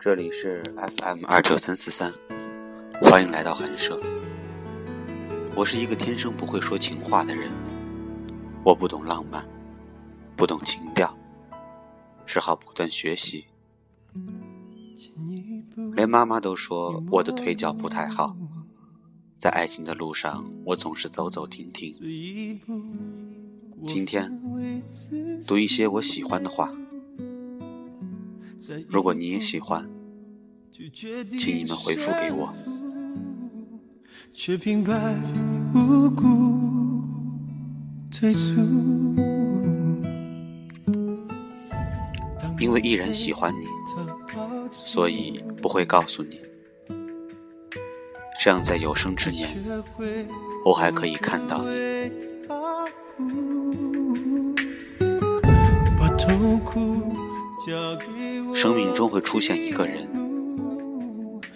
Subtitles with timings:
[0.00, 2.12] 这里是 FM 二九三四三，
[3.02, 4.00] 欢迎来到寒舍。
[5.56, 7.50] 我是一个天生不会说情话的人，
[8.64, 9.44] 我不懂浪漫，
[10.36, 11.12] 不懂情调，
[12.24, 13.46] 只好不断学习。
[15.96, 18.36] 连妈妈都说我的腿脚不太好，
[19.36, 21.92] 在爱情的路上，我总是走走停停。
[23.84, 24.40] 今天
[25.44, 26.72] 读一些我喜欢的话。
[28.88, 29.88] 如果你也喜欢，
[30.70, 32.52] 请你们回复给我。
[42.60, 43.66] 因为依然喜欢你，
[44.70, 46.40] 所以不会告诉你。
[48.40, 49.48] 这样在有生之年，
[50.64, 51.68] 我还可以看到你。
[58.60, 60.04] 生命中会出现一个人，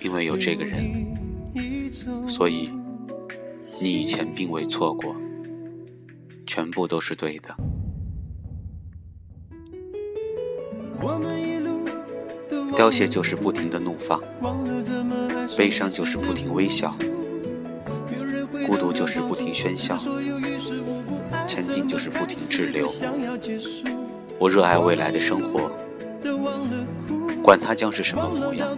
[0.00, 0.78] 因为有这个人，
[2.28, 2.70] 所以
[3.80, 5.16] 你以前并未错过，
[6.46, 7.56] 全部都是对的。
[12.76, 14.20] 凋谢就是不停的怒放，
[15.58, 16.96] 悲伤就是不停微笑，
[18.64, 19.96] 孤独就是不停喧嚣，
[21.48, 22.88] 前进就是不停滞留。
[24.38, 25.68] 我热爱未来的生活。
[27.52, 28.74] 管它将是什么模样，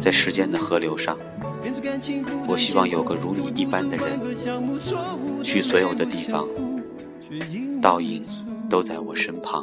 [0.00, 1.18] 在时间的河流上，
[2.48, 4.18] 我希望有个如你一般的人，
[5.44, 6.48] 去所有的地方，
[7.82, 8.24] 倒影
[8.70, 9.62] 都在我身旁。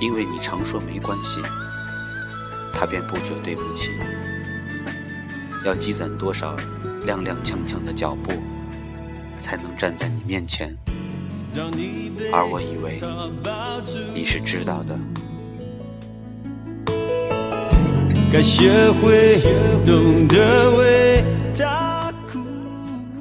[0.00, 1.40] 因为你常说没关系，
[2.72, 3.92] 他便不觉对不起。
[5.64, 6.56] 要积攒多少
[7.06, 8.32] 踉踉跄跄的脚步，
[9.38, 10.76] 才能站在你面前？
[12.32, 12.98] 而我以为
[14.14, 14.98] 你是知道的。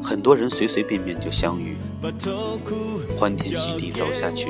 [0.01, 1.75] 很多人随随便便就相遇，
[3.17, 4.47] 欢天喜地走下去。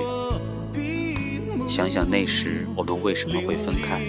[1.67, 4.01] 想想那时我们为什么会分开？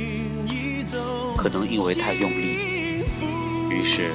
[1.37, 2.59] 可能因为太用力，
[3.71, 4.11] 于是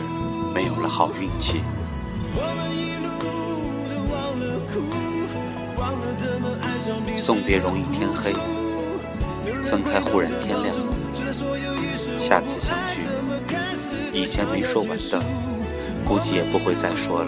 [0.53, 1.61] 没有了好运气。
[7.17, 8.33] 送别容易天黑，
[9.69, 10.75] 分开忽然天亮。
[12.19, 13.07] 下次相聚，
[14.13, 15.21] 以前没说完的，
[16.05, 17.27] 估计也不会再说了。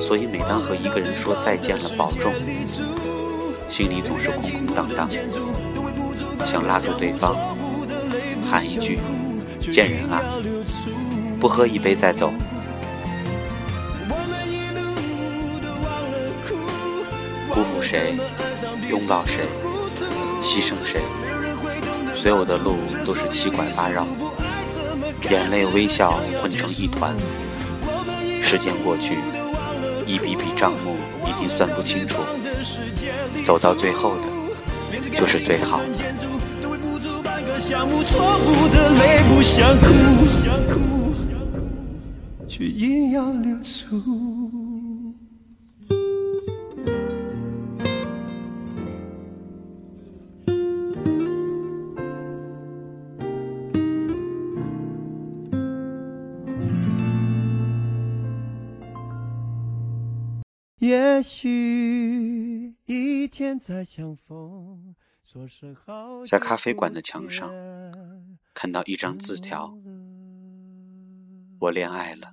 [0.00, 2.32] 所以每当和一个人说再见了，保重，
[3.68, 5.08] 心里总是空空荡荡，
[6.46, 7.36] 想拉住对方，
[8.48, 8.98] 喊一句
[9.70, 10.22] “贱人啊，
[11.38, 12.32] 不喝一杯再走。”
[17.90, 18.14] 谁，
[18.90, 19.48] 拥抱谁，
[20.44, 21.00] 牺牲谁，
[22.14, 22.76] 所有的路
[23.06, 24.06] 都是七拐八绕，
[25.30, 27.14] 眼泪微笑混成一团。
[28.42, 29.14] 时间过去，
[30.06, 32.18] 一笔笔账目已经算不清楚，
[33.46, 35.86] 走到最后的，就是最好的。
[42.46, 44.37] 却硬要流出。
[60.78, 64.94] 也许一天再相逢，
[66.24, 67.50] 在咖啡馆的墙上
[68.54, 69.76] 看到一张字条
[71.58, 72.32] ：“我恋爱了，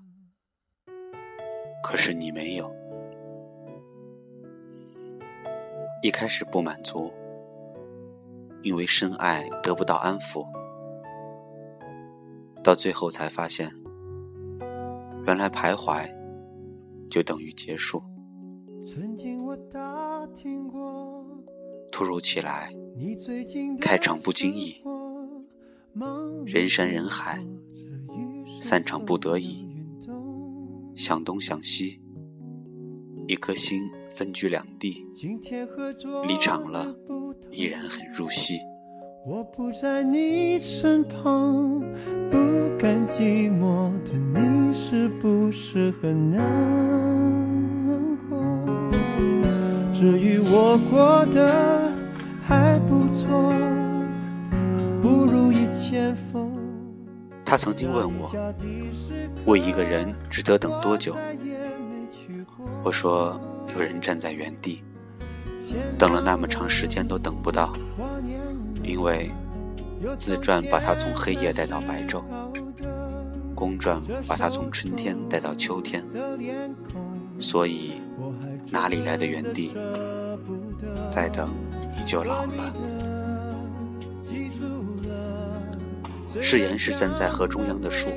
[1.83, 2.72] 可是你没有。”
[6.03, 7.12] 一开始不满足，
[8.62, 10.45] 因为深爱得不到安抚，
[12.63, 13.73] 到最后才发现，
[15.25, 16.07] 原来徘徊
[17.09, 18.03] 就等于结束。
[21.92, 22.71] 突如其来，
[23.81, 24.83] 开场不经意，
[26.45, 27.44] 人山人海，
[28.62, 29.68] 散场不得已，
[30.95, 32.00] 想东想西，
[33.27, 33.81] 一颗心
[34.13, 35.04] 分居两地，
[36.27, 36.95] 离场了
[37.50, 38.59] 依然很入戏。
[39.25, 41.80] 我不在你身旁，
[42.30, 42.38] 不
[42.77, 47.34] 甘寂寞的你是不是很难？
[49.97, 51.89] 至于我过得
[52.44, 53.53] 还不错，
[55.01, 56.51] 不如以前风。
[57.45, 58.30] 他曾经问我，
[59.45, 61.15] 为一个人值得等多久？
[62.83, 63.39] 我说，
[63.74, 64.83] 有人站在原地，
[65.97, 67.71] 等了那么长时间都等不到，
[68.83, 69.31] 因为
[70.18, 72.21] 自传把他从黑夜带到白昼，
[73.56, 76.03] 公传把他从春天带到秋天，
[77.39, 78.01] 所以
[78.71, 79.75] 哪里来的原地？
[81.09, 81.53] 再等
[81.97, 82.73] 你就老了。
[86.41, 88.09] 誓言是站在河中央的树，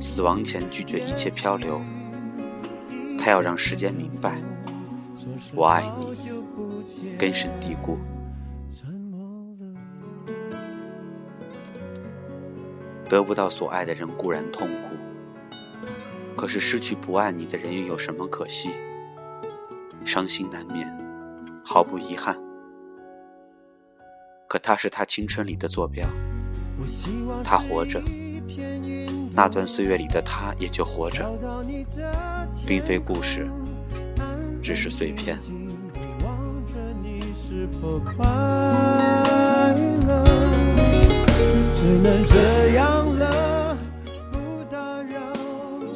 [0.00, 1.80] 死亡前拒绝一切漂流。
[3.18, 4.42] 他要让时间明白，
[5.54, 7.96] 我爱你，根深蒂固。
[13.08, 14.96] 得不到所爱的人固然痛苦，
[16.36, 18.70] 可是失去不爱你的人又有什么可惜？
[20.14, 20.86] 伤心难免，
[21.64, 22.38] 毫不遗憾。
[24.46, 26.08] 可他是他青春里的坐标，
[27.42, 28.00] 他活着，
[29.32, 31.28] 那段岁月里的他也就活着，
[32.64, 33.50] 并非故事，
[34.62, 35.36] 只是碎片。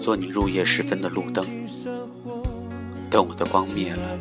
[0.02, 1.46] 做你入夜时分的路灯，
[3.10, 4.18] 等我的光灭了，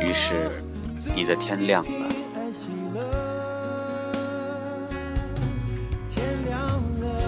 [0.00, 0.62] 于是
[1.14, 1.90] 你的天亮了。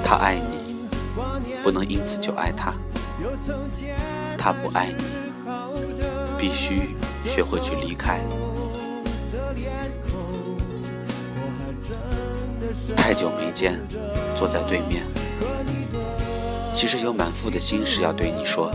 [0.04, 0.88] 他爱你，
[1.62, 2.72] 不能因此就爱他；
[4.38, 5.04] 他不爱你，
[6.38, 8.20] 必须学会去离开。
[12.96, 13.78] 太久没见，
[14.36, 15.04] 坐在对面，
[16.74, 18.72] 其实有满腹的心事要对你说，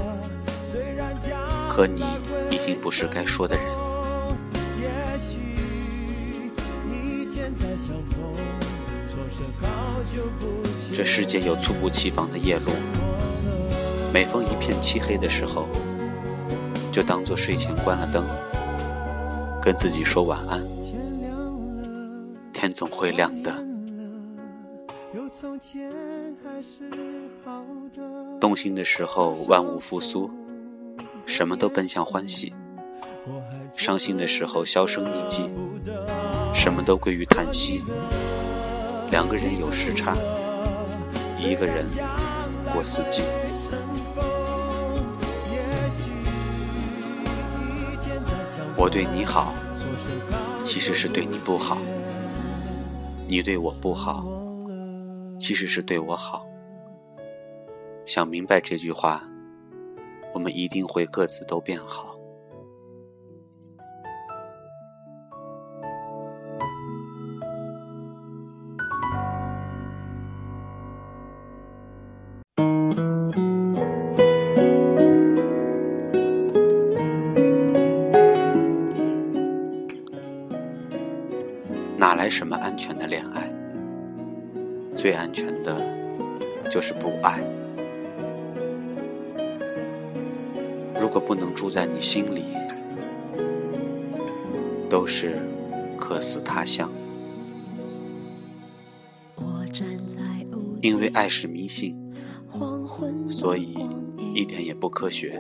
[1.76, 2.04] 和你
[2.52, 3.66] 已经不是该说的人。
[10.96, 12.72] 这世界有猝不及防的夜路，
[14.14, 15.68] 每逢一片漆黑的时候，
[16.92, 18.24] 就当做睡前关了灯，
[19.60, 20.64] 跟自己说晚安。
[22.54, 23.52] 天总会亮的。
[28.40, 30.30] 动心的时候万物复苏，
[31.34, 32.54] 什么都奔向欢喜；
[33.74, 35.50] 伤心的时候销声匿迹，
[36.54, 37.82] 什么都归于叹息。
[39.10, 40.16] 两个人有时差。
[41.40, 41.88] 一个人
[42.72, 43.24] 过四季，
[48.78, 49.56] 我对你好，
[50.64, 51.80] 其实是对你不好；
[53.28, 54.24] 你对我不好，
[55.40, 56.46] 其实是对我好。
[58.06, 59.28] 想明白这句话，
[60.34, 62.12] 我们一定会各自都变好。
[81.96, 83.50] 哪来什么安全的恋爱？
[84.96, 85.80] 最安全的，
[86.70, 87.42] 就是不爱。
[91.14, 92.42] 如果不能住在你心里，
[94.90, 95.38] 都是
[95.96, 96.90] 客死他乡。
[100.82, 101.96] 因为爱是迷信，
[103.30, 103.78] 所以
[104.34, 105.40] 一点也不科学。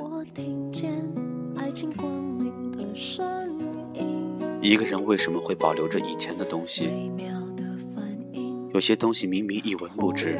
[4.61, 6.87] 一个人为什么会保留着以前的东西？
[8.75, 10.39] 有些东西明明一文不值，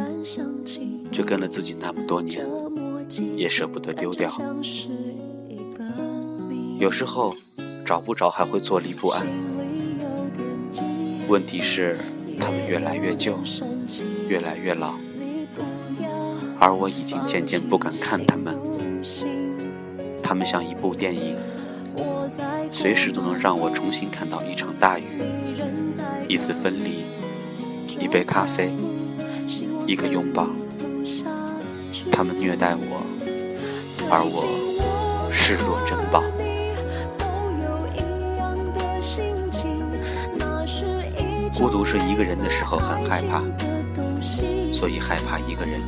[1.12, 2.48] 却跟了自己那么多年，
[3.36, 4.30] 也舍不得丢掉。
[6.84, 7.34] 有时候
[7.86, 9.26] 找不着还会坐立不安。
[11.30, 11.98] 问题是，
[12.38, 13.40] 他们越来越旧，
[14.28, 14.96] 越来越老，
[16.60, 18.54] 而我已经渐渐不敢看他们。
[20.22, 21.38] 他们像一部电影。
[22.74, 25.06] 随时都能让我重新看到一场大雨，
[26.28, 27.06] 一次分离，
[27.98, 28.70] 一杯咖啡，
[29.88, 30.50] 一个拥抱。
[32.12, 33.06] 他们虐待我，
[34.12, 36.22] 而我视若珍宝。
[41.56, 43.42] 孤独是一个人的时候很害怕，
[44.74, 45.80] 所以害怕一个人。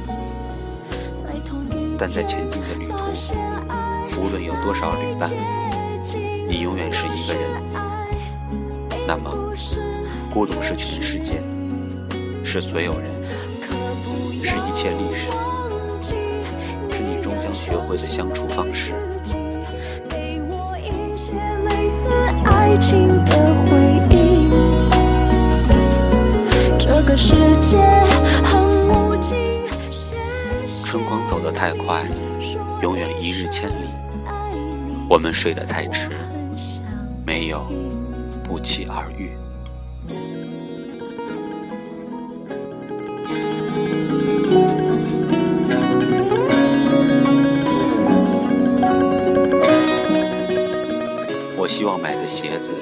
[1.98, 5.30] 但在前进的旅途，无论有多少旅伴。
[6.48, 7.50] 你永远是一个人，
[9.08, 9.32] 那么
[10.32, 11.42] 孤独是全世界，
[12.44, 13.10] 是所有人，
[14.44, 15.32] 是一切历史，
[16.92, 18.94] 是你终将学会的相处方式。
[30.84, 32.04] 春光走得太快，
[32.82, 33.88] 永远一日千里。
[35.10, 36.10] 我们睡得太迟。
[37.26, 37.66] 没有
[38.44, 39.32] 不期而遇。
[51.58, 52.75] 我希望买的鞋子。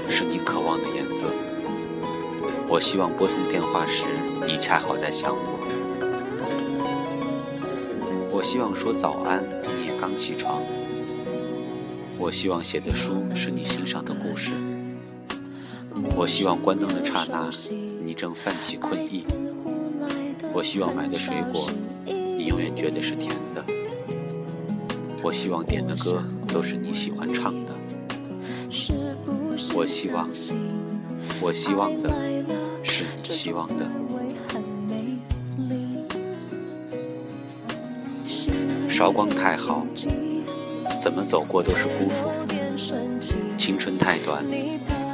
[2.74, 4.04] 我希望拨通电话时，
[4.48, 5.60] 你恰好在想我。
[8.32, 9.44] 我希望说早安，
[9.78, 10.60] 你也刚起床。
[12.18, 14.54] 我希望写的书是你心上的故事。
[16.16, 17.48] 我希望关灯的刹那，
[18.04, 19.24] 你正泛起困意。
[20.52, 21.70] 我希望买的水果，
[22.08, 23.64] 你永远觉得是甜的。
[25.22, 27.72] 我希望点的歌都是你喜欢唱的。
[29.76, 30.28] 我希望，
[31.46, 32.10] 我希望的
[32.84, 33.86] 是你希望的。
[38.90, 39.86] 韶光太好，
[41.02, 42.30] 怎么走过都是辜负；
[43.58, 44.46] 青春太短，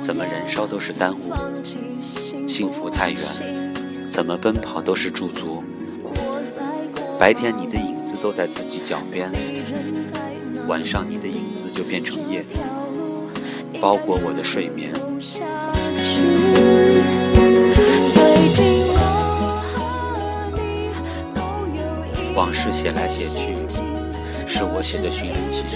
[0.03, 1.33] 怎么燃烧都是耽误；
[2.47, 3.19] 幸福太远，
[4.11, 5.63] 怎么奔跑都是驻足。
[7.17, 9.31] 白天你的影子都在自己脚边，
[10.67, 12.45] 晚上你的影子就变成夜，
[13.81, 14.93] 包裹我的睡眠。
[22.35, 23.55] 往事写来写去，
[24.47, 25.75] 是我写的寻人启事，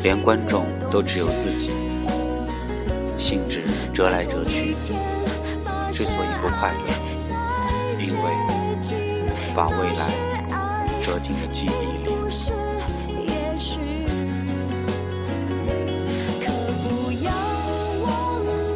[0.00, 1.70] 连观众都只有自己。
[3.18, 4.74] 信纸折来折去，
[5.92, 6.80] 之所以不快乐，
[8.00, 8.32] 因为
[9.54, 10.10] 把未来
[11.02, 12.01] 折进了记忆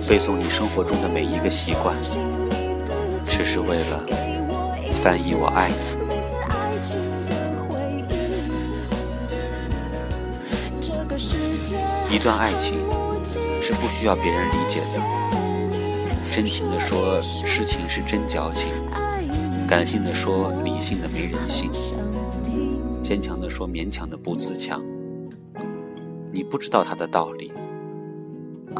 [0.09, 1.97] 背诵你生活中的每一个习惯，
[3.25, 4.01] 只是为了
[5.03, 5.75] 翻译我爱你。
[12.15, 12.79] 一段爱情
[13.61, 15.03] 是不需要别人理解的。
[16.33, 18.69] 真情的说，痴情是真矫情；
[19.67, 21.69] 感性的说，理性的没人性；
[23.03, 24.81] 坚强的说，勉强的不自强。
[26.33, 27.53] 你不知道它的道理，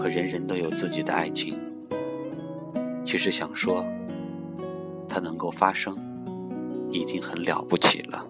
[0.09, 1.59] 人人都有自己的爱情。
[3.05, 3.85] 其实想说，
[5.09, 5.97] 它能够发生，
[6.91, 8.27] 已经很了不起了。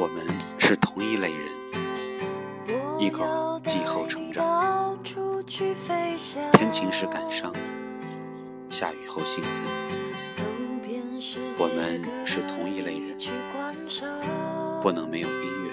[0.00, 0.24] 我们
[0.58, 1.48] 是同一类人，
[3.00, 7.52] 一口季后成长天晴时感伤，
[8.70, 9.50] 下雨后幸福。
[11.58, 13.18] 我们是同一类人，
[14.80, 15.72] 不能没有音乐。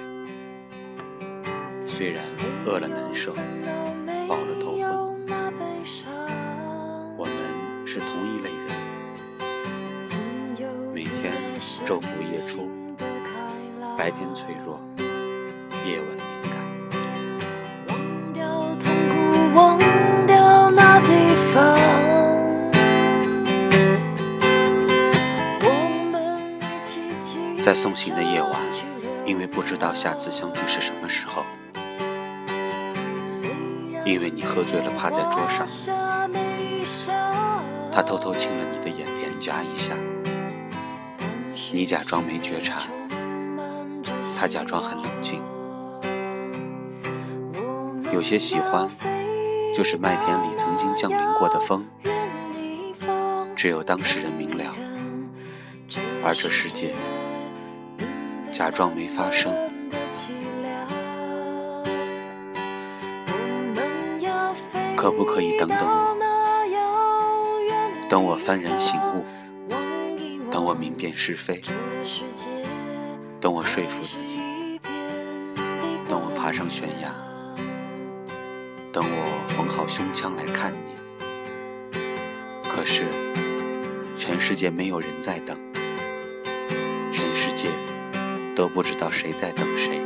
[1.88, 2.26] 虽然
[2.66, 3.32] 饿了难受，
[13.98, 14.80] 白天脆弱，
[15.86, 16.54] 夜晚敏感。
[27.64, 28.52] 在送行的夜晚，
[29.26, 31.44] 因为不知道下次相聚是什么时候，
[34.06, 35.66] 因为你喝醉了趴在桌上，
[37.94, 39.94] 他偷偷亲了你的眼脸颊一下，
[41.72, 42.82] 你假装没觉察，
[44.46, 45.42] 他假装很冷静。
[48.14, 48.88] 有些喜欢，
[49.76, 51.84] 就是麦田里曾经降临过的风，
[53.56, 54.72] 只有当事人明了，
[56.24, 56.94] 而这世界。
[58.54, 59.52] 假装没发生，
[64.96, 66.06] 可不可以等等我？
[68.08, 69.26] 等我幡然醒悟，
[70.52, 71.64] 等我明辨是非，
[73.42, 74.06] 等我说服
[76.56, 77.12] 上悬崖，
[78.94, 80.96] 等我缝好胸腔来看你。
[82.64, 83.04] 可是，
[84.18, 85.58] 全世界没有人在等。
[87.12, 87.68] 全世界
[88.56, 90.02] 都不知道谁在等谁。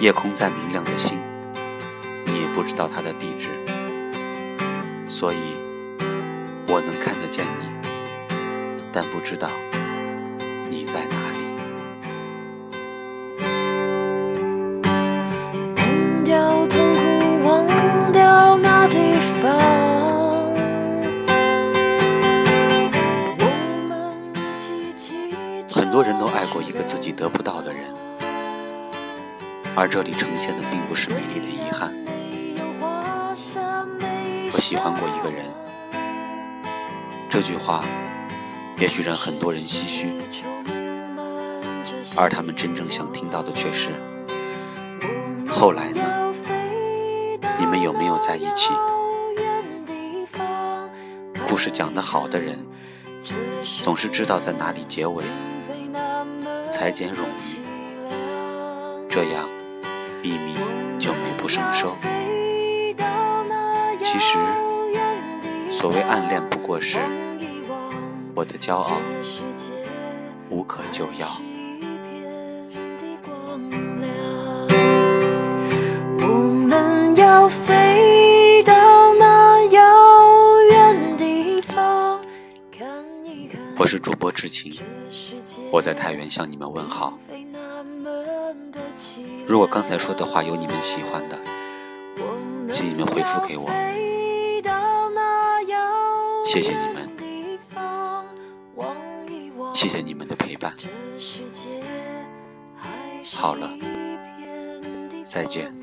[0.00, 1.20] 夜空再明亮的星，
[2.26, 3.48] 你也不知道它的地址，
[5.08, 5.36] 所以
[6.66, 7.88] 我能看得见你，
[8.92, 9.48] 但不知道
[10.68, 11.29] 你在哪
[26.60, 27.84] 一个自己得不到的人，
[29.74, 31.94] 而这里呈现的并不是美丽的遗憾。
[34.52, 35.46] 我喜欢过一个人，
[37.28, 37.84] 这句话
[38.78, 40.12] 也许让很多人唏嘘，
[42.18, 43.92] 而他们真正想听到的却是：
[45.48, 46.02] 后来呢？
[47.58, 48.72] 你们有没有在一起？
[51.48, 52.58] 故事讲得好的人，
[53.82, 55.24] 总是知道在哪里结尾，
[56.80, 57.20] 裁剪冗
[57.52, 57.58] 余，
[59.06, 59.46] 这样
[60.22, 60.54] 秘密
[60.98, 61.94] 就美不胜收。
[64.02, 64.38] 其实，
[65.70, 66.96] 所谓暗恋，不过是
[68.34, 68.92] 我的骄傲，
[70.48, 71.28] 无可救药。
[76.20, 76.26] 我
[76.66, 77.74] 们要飞
[83.90, 84.72] 是主播知情，
[85.72, 87.18] 我在太原向你们问好。
[89.44, 91.36] 如果刚才说的话有你们喜欢的，
[92.72, 93.68] 请你们回复给我。
[96.46, 97.10] 谢谢你们，
[99.74, 100.72] 谢谢你们的陪伴。
[103.34, 103.68] 好了，
[105.26, 105.74] 再见。